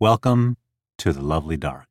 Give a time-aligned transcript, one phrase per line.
[0.00, 0.58] Welcome
[0.98, 1.88] to the lovely dark.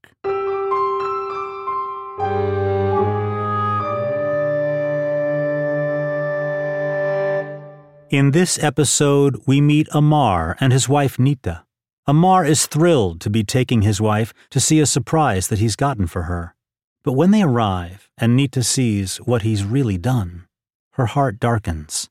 [8.09, 11.63] In this episode, we meet Amar and his wife Neeta.
[12.05, 16.07] Amar is thrilled to be taking his wife to see a surprise that he's gotten
[16.07, 16.55] for her.
[17.03, 20.47] But when they arrive and Neeta sees what he's really done,
[20.91, 22.09] her heart darkens.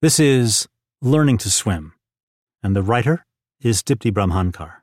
[0.00, 0.66] This is
[1.02, 1.92] Learning to Swim,
[2.62, 3.26] and the writer
[3.60, 4.79] is Dipti Brahmankar.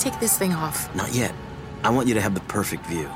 [0.00, 0.92] Take this thing off?
[0.94, 1.34] Not yet.
[1.84, 3.08] I want you to have the perfect view.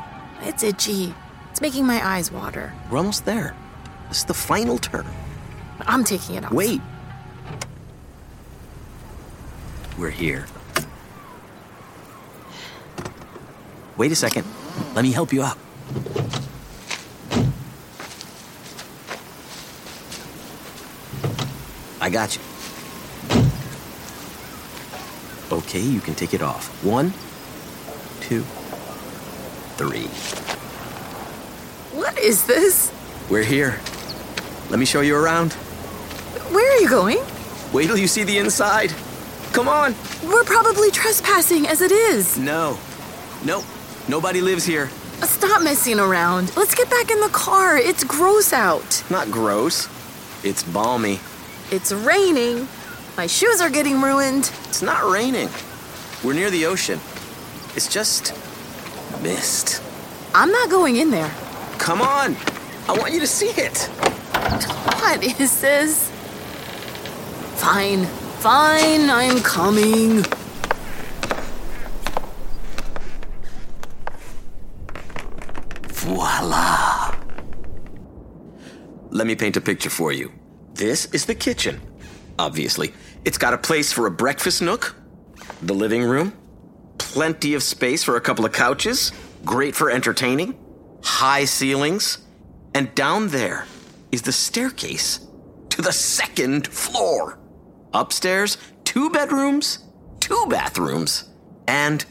[0.42, 1.14] It's itchy.
[1.50, 2.72] It's making my eyes water.
[2.90, 3.56] We're almost there.
[4.08, 5.06] This is the final turn.
[5.86, 6.52] I'm taking it off.
[6.52, 6.80] Wait.
[9.98, 10.46] We're here.
[13.96, 14.46] Wait a second.
[14.94, 15.58] Let me help you up.
[22.00, 22.53] I got you.
[25.54, 26.66] Okay, you can take it off.
[26.82, 27.12] One,
[28.20, 28.42] two,
[29.78, 30.08] three.
[31.96, 32.92] What is this?
[33.30, 33.78] We're here.
[34.70, 35.52] Let me show you around.
[36.50, 37.18] Where are you going?
[37.72, 38.92] Wait till you see the inside.
[39.52, 39.94] Come on.
[40.24, 42.36] We're probably trespassing as it is.
[42.36, 42.76] No.
[43.44, 43.64] Nope.
[44.08, 44.88] Nobody lives here.
[45.22, 46.56] Stop messing around.
[46.56, 47.78] Let's get back in the car.
[47.78, 49.04] It's gross out.
[49.08, 49.88] Not gross.
[50.42, 51.20] It's balmy.
[51.70, 52.66] It's raining.
[53.16, 54.50] My shoes are getting ruined.
[54.64, 55.48] It's not raining.
[56.24, 56.98] We're near the ocean.
[57.76, 58.32] It's just
[59.22, 59.80] mist.
[60.34, 61.30] I'm not going in there.
[61.78, 62.36] Come on.
[62.88, 63.78] I want you to see it.
[64.98, 66.10] What is this?
[67.54, 68.06] Fine.
[68.40, 70.24] Fine, I'm coming.
[75.88, 77.14] Voila.
[79.10, 80.32] Let me paint a picture for you.
[80.74, 81.80] This is the kitchen.
[82.38, 82.92] Obviously,
[83.24, 84.94] it's got a place for a breakfast nook,
[85.62, 86.32] the living room,
[86.98, 89.12] plenty of space for a couple of couches,
[89.44, 90.58] great for entertaining,
[91.02, 92.18] high ceilings,
[92.74, 93.66] and down there
[94.12, 95.26] is the staircase
[95.70, 97.38] to the second floor.
[97.92, 99.78] Upstairs, two bedrooms,
[100.20, 101.28] two bathrooms,
[101.66, 102.04] and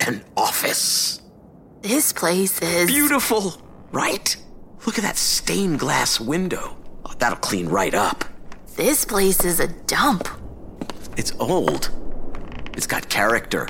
[0.00, 1.20] an office.
[1.82, 2.90] This place is.
[2.90, 3.60] Beautiful,
[3.92, 4.36] right?
[4.86, 6.76] Look at that stained glass window.
[7.04, 8.24] Oh, that'll clean right up.
[8.76, 10.26] This place is a dump.
[11.18, 11.90] It's old.
[12.74, 13.68] It's got character.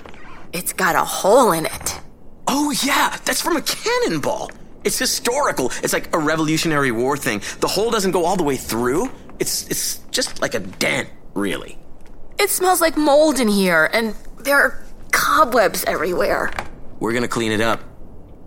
[0.52, 2.00] It's got a hole in it.
[2.46, 4.50] Oh, yeah, that's from a cannonball.
[4.84, 5.72] It's historical.
[5.82, 7.43] It's like a Revolutionary War thing.
[7.58, 9.10] The hole doesn't go all the way through.
[9.40, 11.78] It's it's just like a dent, really.
[12.38, 16.52] It smells like mold in here, and there are cobwebs everywhere.
[17.00, 17.81] We're gonna clean it up.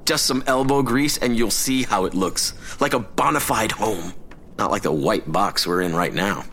[0.06, 2.54] Just some elbow grease, and you'll see how it looks.
[2.80, 4.13] Like a bona fide home.
[4.57, 6.46] Not like the white box we're in right now.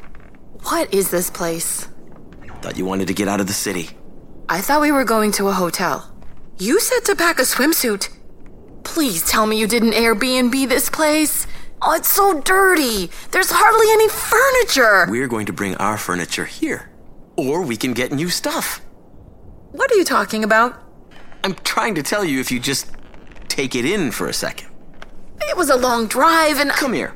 [0.64, 1.88] What is this place?
[2.60, 3.90] Thought you wanted to get out of the city.
[4.48, 6.12] I thought we were going to a hotel.
[6.58, 8.08] You said to pack a swimsuit.
[8.84, 11.46] Please tell me you didn't Airbnb this place.
[11.80, 13.10] Oh, it's so dirty.
[13.32, 15.06] There's hardly any furniture.
[15.10, 16.90] We're going to bring our furniture here.
[17.36, 18.80] Or we can get new stuff.
[19.72, 20.80] What are you talking about?
[21.42, 22.92] I'm trying to tell you if you just
[23.48, 24.68] take it in for a second.
[25.40, 26.70] It was a long drive and.
[26.70, 27.14] Come here.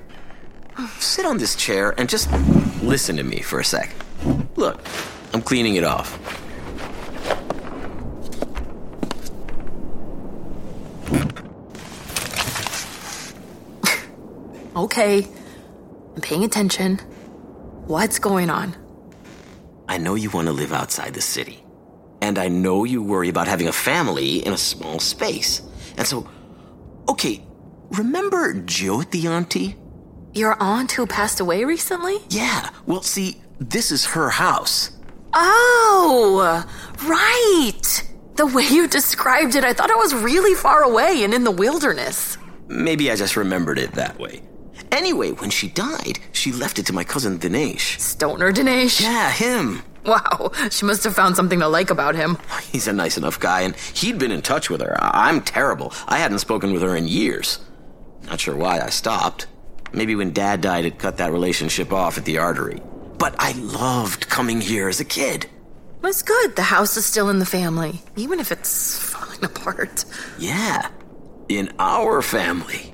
[0.99, 2.31] Sit on this chair and just
[2.83, 3.95] listen to me for a sec.
[4.57, 4.81] Look,
[5.33, 6.19] I'm cleaning it off.
[14.77, 15.27] Okay.
[16.15, 16.99] I'm paying attention.
[17.87, 18.77] What's going on?
[19.89, 21.65] I know you want to live outside the city.
[22.21, 25.63] And I know you worry about having a family in a small space.
[25.97, 26.29] And so,
[27.09, 27.43] okay,
[27.91, 29.77] remember Jyoti auntie?
[30.37, 32.19] Your aunt who passed away recently?
[32.29, 34.91] Yeah, well, see, this is her house.
[35.33, 36.63] Oh,
[37.05, 38.03] right.
[38.35, 41.51] The way you described it, I thought it was really far away and in the
[41.51, 42.37] wilderness.
[42.69, 44.43] Maybe I just remembered it that way.
[44.93, 47.99] Anyway, when she died, she left it to my cousin Dinesh.
[47.99, 49.01] Stoner Dinesh?
[49.01, 49.83] Yeah, him.
[50.05, 52.37] Wow, she must have found something to like about him.
[52.71, 55.03] He's a nice enough guy, and he'd been in touch with her.
[55.03, 55.95] I- I'm terrible.
[56.07, 57.59] I hadn't spoken with her in years.
[58.27, 59.47] Not sure why I stopped.
[59.97, 62.81] Maybe when Dad died, it cut that relationship off at the artery.
[63.19, 65.47] But I loved coming here as a kid.
[66.05, 66.55] It's good.
[66.55, 70.05] The house is still in the family, even if it's falling apart.
[70.39, 70.89] Yeah,
[71.49, 72.93] in our family.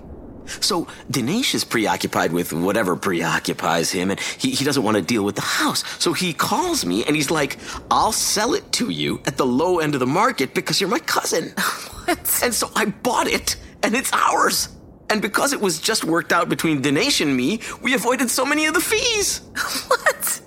[0.60, 5.24] So Dinesh is preoccupied with whatever preoccupies him, and he, he doesn't want to deal
[5.24, 5.84] with the house.
[6.00, 7.58] So he calls me and he's like,
[7.90, 11.00] I'll sell it to you at the low end of the market because you're my
[11.00, 11.52] cousin.
[12.02, 12.40] What?
[12.42, 14.68] And so I bought it, and it's ours.
[15.12, 18.64] And because it was just worked out between Dinesh and me, we avoided so many
[18.64, 19.42] of the fees.
[19.88, 20.40] What?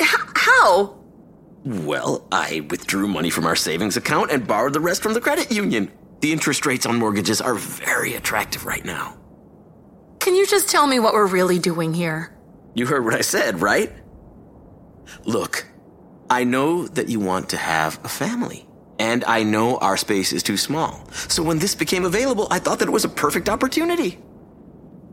[0.00, 1.02] H- how?
[1.64, 5.50] Well, I withdrew money from our savings account and borrowed the rest from the credit
[5.50, 5.90] union.
[6.20, 9.18] The interest rates on mortgages are very attractive right now.
[10.20, 12.32] Can you just tell me what we're really doing here?
[12.74, 13.92] You heard what I said, right?
[15.24, 15.66] Look,
[16.30, 18.68] I know that you want to have a family.
[19.00, 21.08] And I know our space is too small.
[21.10, 24.18] So when this became available, I thought that it was a perfect opportunity.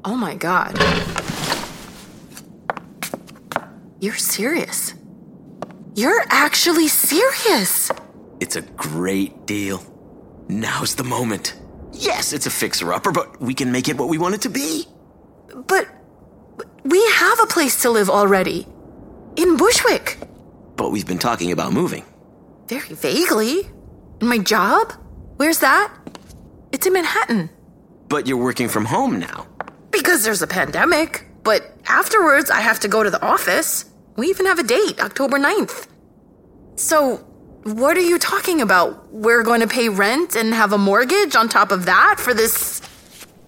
[0.03, 0.77] Oh my god.
[4.01, 4.93] You're serious.
[5.95, 7.89] You're actually serious.
[8.41, 9.81] It's a great deal.
[10.49, 11.55] Now's the moment.
[11.93, 14.49] Yes, it's a fixer upper, but we can make it what we want it to
[14.49, 14.85] be.
[15.65, 15.87] But
[16.57, 18.67] but we have a place to live already.
[19.37, 20.17] In Bushwick.
[20.75, 22.03] But we've been talking about moving.
[22.67, 23.76] Very vaguely.
[24.21, 24.93] My job?
[25.37, 25.93] Where's that?
[26.71, 27.49] It's in Manhattan.
[28.09, 29.47] But you're working from home now.
[29.91, 31.27] Because there's a pandemic.
[31.43, 33.85] But afterwards, I have to go to the office.
[34.15, 35.87] We even have a date, October 9th.
[36.75, 37.17] So,
[37.63, 39.13] what are you talking about?
[39.13, 42.79] We're going to pay rent and have a mortgage on top of that for this.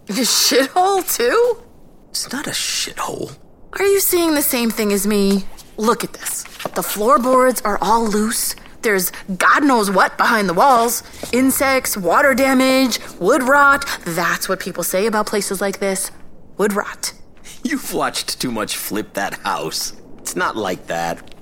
[0.05, 1.63] this shithole, too?
[2.09, 3.35] It's not a shithole.
[3.73, 5.45] Are you seeing the same thing as me?
[5.77, 6.43] Look at this.
[6.75, 8.55] The floorboards are all loose.
[8.81, 13.85] There's God knows what behind the walls insects, water damage, wood rot.
[14.05, 16.11] That's what people say about places like this
[16.57, 17.13] wood rot.
[17.63, 19.93] You've watched too much Flip That House.
[20.19, 21.35] It's not like that.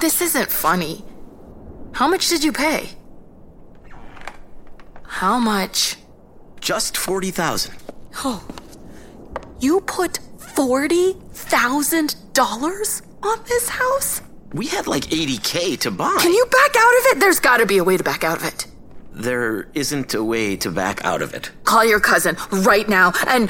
[0.00, 1.04] This isn't funny.
[1.92, 2.90] How much did you pay?
[5.04, 5.96] How much?
[6.60, 7.74] Just 40,000.
[8.24, 8.44] Oh.
[9.60, 14.22] You put $40,000 on this house?
[14.54, 16.16] We had like 80k to buy.
[16.20, 17.20] Can you back out of it?
[17.20, 18.68] There's gotta be a way to back out of it.
[19.12, 21.50] There isn't a way to back out of it.
[21.64, 23.12] Call your cousin right now.
[23.26, 23.48] And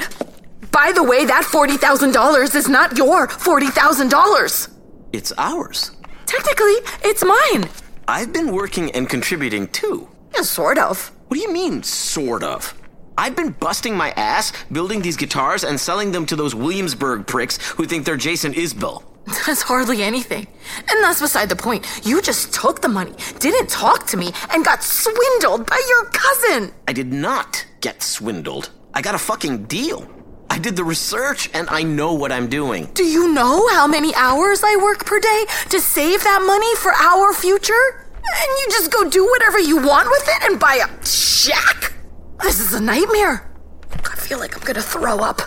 [0.71, 4.69] by the way, that $40,000 is not your $40,000.
[5.13, 5.91] It's ours.
[6.25, 7.69] Technically, it's mine.
[8.07, 10.09] I've been working and contributing too.
[10.33, 11.11] Yeah, sort of.
[11.27, 12.73] What do you mean, sort of?
[13.15, 17.57] I've been busting my ass building these guitars and selling them to those Williamsburg pricks
[17.73, 19.03] who think they're Jason Isbell.
[19.47, 20.47] That's hardly anything.
[20.89, 21.85] And that's beside the point.
[22.03, 26.71] You just took the money, didn't talk to me, and got swindled by your cousin.
[26.87, 28.69] I did not get swindled.
[28.93, 30.07] I got a fucking deal.
[30.49, 32.89] I did the research and I know what I'm doing.
[32.93, 36.93] Do you know how many hours I work per day to save that money for
[36.93, 38.05] our future?
[38.15, 41.93] And you just go do whatever you want with it and buy a shack?
[42.41, 43.49] This is a nightmare.
[43.91, 45.37] I feel like I'm gonna throw up.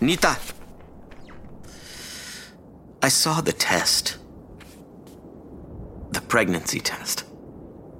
[0.00, 0.36] Neeta,
[3.02, 4.18] I saw the test.
[6.10, 7.24] The pregnancy test.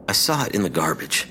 [0.08, 1.28] I saw it in the garbage.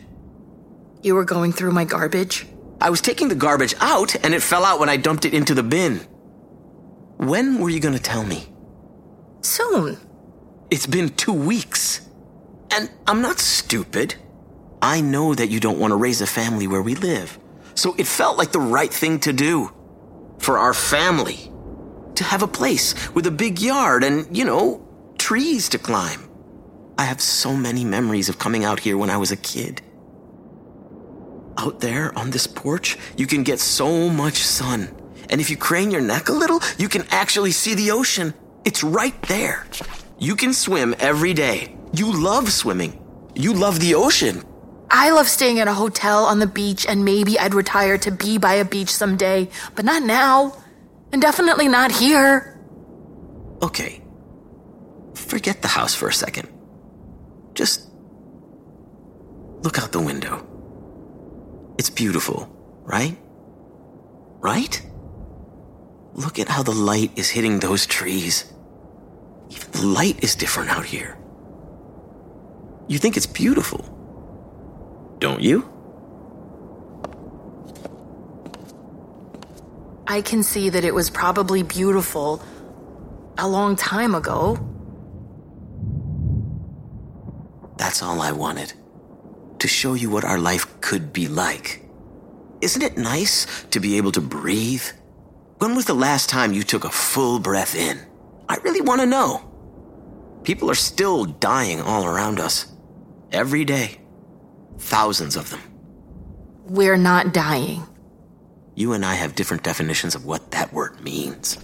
[1.02, 2.48] You were going through my garbage?
[2.80, 5.54] I was taking the garbage out and it fell out when I dumped it into
[5.54, 5.98] the bin.
[7.18, 8.46] When were you gonna tell me?
[9.42, 9.98] Soon.
[10.70, 12.02] It's been two weeks.
[12.72, 14.16] And I'm not stupid.
[14.82, 17.40] I know that you don't want to raise a family where we live.
[17.74, 19.72] So it felt like the right thing to do.
[20.40, 21.52] For our family.
[22.18, 24.82] To have a place with a big yard and, you know,
[25.20, 26.28] trees to climb.
[26.98, 29.84] I have so many memories of coming out here when I was a kid.
[31.60, 34.90] Out there on this porch, you can get so much sun.
[35.30, 38.34] And if you crane your neck a little, you can actually see the ocean.
[38.66, 39.68] It's right there.
[40.18, 41.78] You can swim every day.
[41.94, 43.00] You love swimming.
[43.36, 44.44] You love the ocean.
[44.90, 48.40] I love staying at a hotel on the beach, and maybe I'd retire to be
[48.40, 50.54] by a beach someday, but not now.
[51.12, 52.60] And definitely not here.
[53.62, 54.02] Okay.
[55.16, 56.50] Forget the house for a second.
[57.54, 57.90] Just
[59.64, 60.46] look out the window.
[61.78, 62.50] It's beautiful,
[62.84, 63.18] right?
[64.40, 64.82] Right?
[66.14, 68.52] Look at how the light is hitting those trees.
[69.50, 71.18] Even the light is different out here.
[72.88, 73.80] You think it's beautiful,
[75.20, 75.70] don't you?
[80.08, 82.42] I can see that it was probably beautiful
[83.38, 84.58] a long time ago.
[87.78, 88.74] That's all I wanted.
[89.60, 91.84] To show you what our life could be like.
[92.62, 94.84] Isn't it nice to be able to breathe?
[95.58, 98.00] When was the last time you took a full breath in?
[98.48, 99.44] I really want to know.
[100.44, 102.68] People are still dying all around us.
[103.32, 104.00] Every day.
[104.78, 105.62] Thousands of them.
[106.66, 107.86] We're not dying.
[108.78, 111.58] You and I have different definitions of what that word means.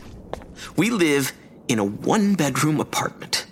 [0.76, 1.32] We live
[1.68, 3.46] in a one bedroom apartment.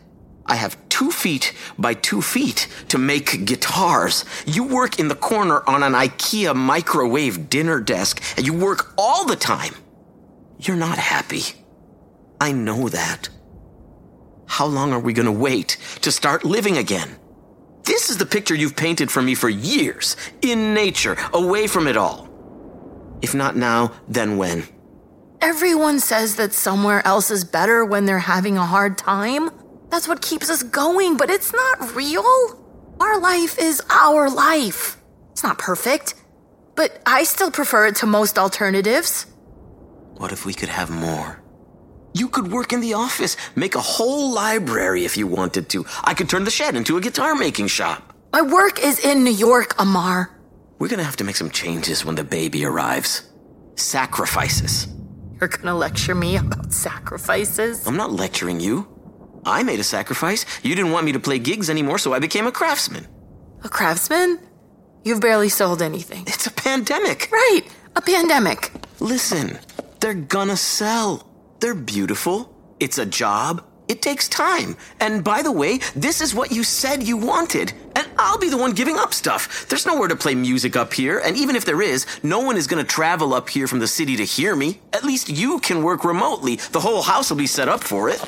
[0.47, 4.25] I have two feet by two feet to make guitars.
[4.47, 9.25] You work in the corner on an IKEA microwave dinner desk, and you work all
[9.25, 9.75] the time.
[10.57, 11.43] You're not happy.
[12.41, 13.29] I know that.
[14.47, 17.15] How long are we going to wait to start living again?
[17.83, 21.95] This is the picture you've painted for me for years, in nature, away from it
[21.95, 22.30] all.
[23.21, 24.63] If not now, then when?
[25.41, 29.49] Everyone says that somewhere else is better when they're having a hard time.
[29.89, 32.23] That's what keeps us going, but it's not real.
[32.99, 34.97] Our life is our life.
[35.31, 36.13] It's not perfect,
[36.75, 39.25] but I still prefer it to most alternatives.
[40.17, 41.41] What if we could have more?
[42.13, 45.85] You could work in the office, make a whole library if you wanted to.
[46.03, 48.13] I could turn the shed into a guitar making shop.
[48.33, 50.29] My work is in New York, Amar.
[50.81, 53.29] We're gonna have to make some changes when the baby arrives.
[53.75, 54.87] Sacrifices.
[55.39, 57.85] You're gonna lecture me about sacrifices?
[57.85, 58.87] I'm not lecturing you.
[59.45, 60.43] I made a sacrifice.
[60.63, 63.07] You didn't want me to play gigs anymore, so I became a craftsman.
[63.63, 64.39] A craftsman?
[65.03, 66.23] You've barely sold anything.
[66.25, 67.29] It's a pandemic.
[67.31, 67.61] Right,
[67.95, 68.71] a pandemic.
[68.99, 69.59] Listen,
[69.99, 71.29] they're gonna sell.
[71.59, 72.57] They're beautiful.
[72.79, 73.63] It's a job.
[73.87, 74.77] It takes time.
[74.99, 77.73] And by the way, this is what you said you wanted.
[78.21, 79.67] I'll be the one giving up stuff.
[79.67, 81.19] There's nowhere to play music up here.
[81.19, 83.87] And even if there is, no one is going to travel up here from the
[83.87, 84.79] city to hear me.
[84.93, 86.57] At least you can work remotely.
[86.71, 88.23] The whole house will be set up for it.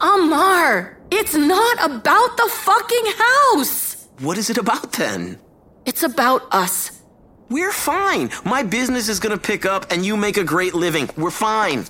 [0.00, 4.08] Amar, it's not about the fucking house.
[4.20, 5.38] What is it about then?
[5.84, 7.02] It's about us.
[7.48, 8.30] We're fine.
[8.44, 11.10] My business is going to pick up and you make a great living.
[11.16, 11.86] We're fine.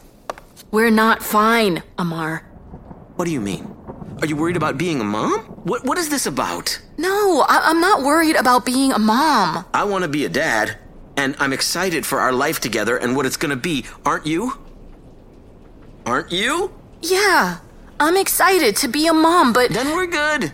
[0.70, 2.38] We're not fine, Amar.
[3.16, 3.76] What do you mean?
[4.20, 5.40] Are you worried about being a mom?
[5.64, 6.78] What, what is this about?
[6.98, 9.64] No, I- I'm not worried about being a mom.
[9.72, 10.76] I want to be a dad,
[11.16, 13.86] and I'm excited for our life together and what it's going to be.
[14.04, 14.58] Aren't you?
[16.04, 16.72] Aren't you?
[17.00, 17.58] Yeah,
[17.98, 20.52] I'm excited to be a mom, but Then we're good.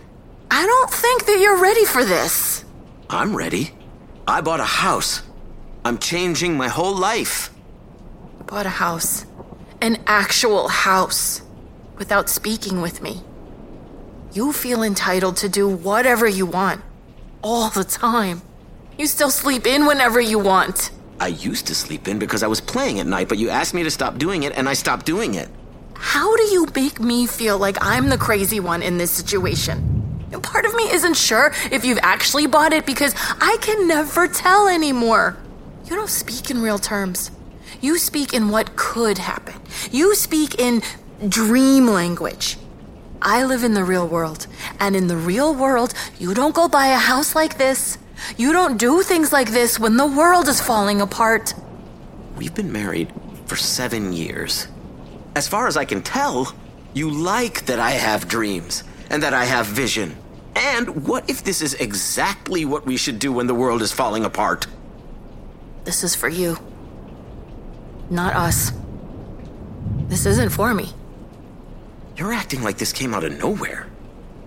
[0.49, 2.63] I don't think that you're ready for this.
[3.09, 3.71] I'm ready.
[4.27, 5.23] I bought a house.
[5.83, 7.49] I'm changing my whole life.
[8.45, 9.25] Bought a house.
[9.81, 11.41] An actual house.
[11.97, 13.23] Without speaking with me.
[14.37, 16.83] You feel entitled to do whatever you want.
[17.41, 18.43] All the time.
[18.95, 20.91] You still sleep in whenever you want.
[21.19, 23.81] I used to sleep in because I was playing at night, but you asked me
[23.81, 25.49] to stop doing it, and I stopped doing it.
[25.95, 30.27] How do you make me feel like I'm the crazy one in this situation?
[30.43, 34.67] Part of me isn't sure if you've actually bought it because I can never tell
[34.67, 35.35] anymore.
[35.85, 37.31] You don't speak in real terms.
[37.81, 39.59] You speak in what could happen.
[39.89, 40.83] You speak in
[41.27, 42.57] dream language.
[43.21, 44.47] I live in the real world,
[44.79, 47.97] and in the real world, you don't go buy a house like this.
[48.37, 51.53] You don't do things like this when the world is falling apart.
[52.35, 53.11] We've been married
[53.45, 54.67] for seven years.
[55.35, 56.53] As far as I can tell,
[56.93, 60.15] you like that I have dreams and that I have vision.
[60.55, 64.25] And what if this is exactly what we should do when the world is falling
[64.25, 64.67] apart?
[65.83, 66.57] This is for you,
[68.09, 68.71] not us.
[70.07, 70.93] This isn't for me.
[72.17, 73.87] You're acting like this came out of nowhere.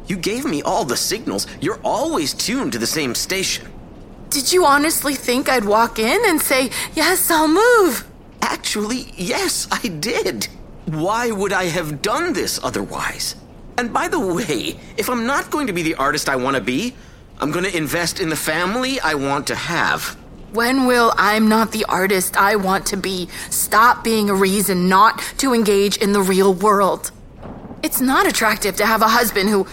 [0.08, 1.46] You gave me all the signals.
[1.60, 3.70] You're always tuned to the same station.
[4.28, 8.08] Did you honestly think I'd walk in and say, Yes, I'll move?
[8.42, 10.48] Actually, yes, I did.
[10.86, 13.36] Why would I have done this otherwise?
[13.78, 16.62] And by the way, if I'm not going to be the artist I want to
[16.62, 16.94] be,
[17.38, 20.16] I'm going to invest in the family I want to have.
[20.52, 25.20] When will I'm not the artist I want to be stop being a reason not
[25.38, 27.12] to engage in the real world?
[27.82, 29.66] It's not attractive to have a husband who,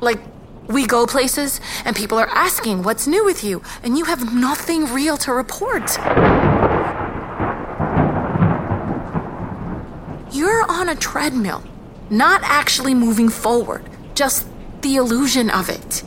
[0.00, 0.18] like,
[0.66, 4.92] we go places and people are asking what's new with you, and you have nothing
[4.92, 5.96] real to report.
[10.32, 11.62] You're on a treadmill,
[12.10, 14.46] not actually moving forward, just
[14.80, 16.02] the illusion of it.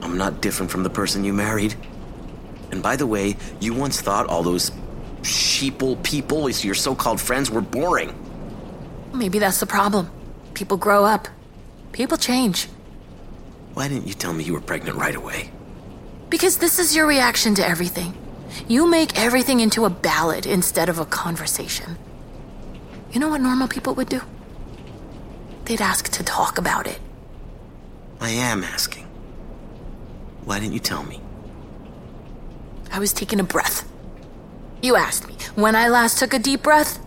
[0.00, 1.74] I'm not different from the person you married.
[2.70, 4.70] And by the way, you once thought all those
[5.22, 8.14] sheeple people, your so called friends, were boring.
[9.12, 10.10] Maybe that's the problem.
[10.58, 11.28] People grow up,
[11.92, 12.66] people change.
[13.74, 15.52] Why didn't you tell me you were pregnant right away?
[16.30, 18.12] Because this is your reaction to everything.
[18.66, 21.96] You make everything into a ballad instead of a conversation.
[23.12, 24.20] You know what normal people would do?
[25.66, 26.98] They'd ask to talk about it.
[28.20, 29.06] I am asking.
[30.44, 31.20] Why didn't you tell me?
[32.90, 33.88] I was taking a breath.
[34.82, 36.98] You asked me when I last took a deep breath.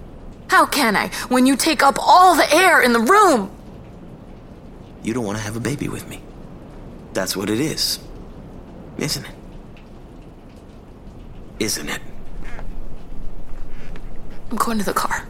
[0.51, 3.49] How can I when you take up all the air in the room?
[5.01, 6.21] You don't want to have a baby with me.
[7.13, 7.99] That's what it is.
[8.97, 9.35] Isn't it?
[11.59, 12.01] Isn't it?
[14.49, 15.25] I'm going to the car.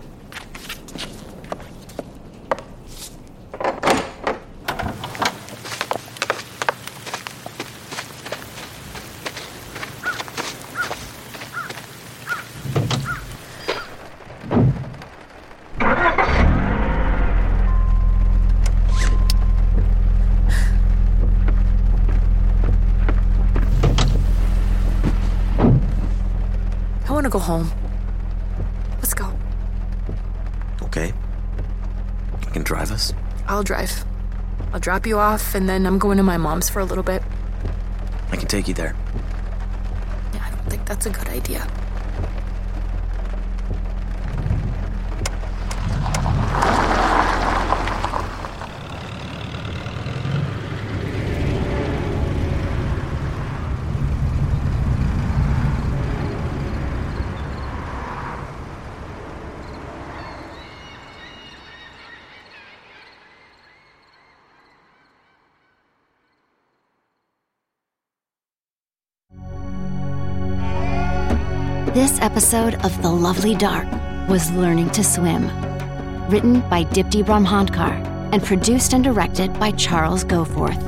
[27.41, 27.71] Home.
[28.97, 29.33] Let's go.
[30.83, 31.13] Okay.
[32.45, 33.13] You can drive us.
[33.47, 34.05] I'll drive.
[34.73, 37.21] I'll drop you off, and then I'm going to my mom's for a little bit.
[38.31, 38.95] I can take you there.
[40.33, 41.67] Yeah, I don't think that's a good idea.
[71.93, 73.85] This episode of The Lovely Dark
[74.29, 75.49] was Learning to Swim.
[76.29, 77.91] Written by Dipti Brahmankar
[78.31, 80.81] and produced and directed by Charles Goforth.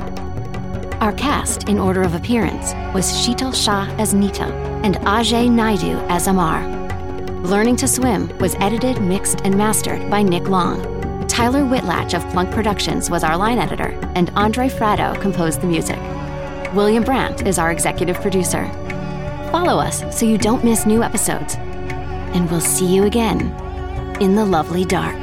[1.02, 4.50] Our cast, in order of appearance, was Sheetal Shah as Neeta
[4.86, 6.66] and Ajay Naidu as Amar.
[7.42, 10.82] Learning to Swim was edited, mixed, and mastered by Nick Long.
[11.28, 16.00] Tyler Whitlatch of Plunk Productions was our line editor, and Andre Frado composed the music.
[16.74, 18.72] William Brandt is our executive producer.
[19.54, 21.58] Follow us so you don't miss new episodes.
[22.34, 23.40] And we'll see you again
[24.20, 25.23] in the lovely dark.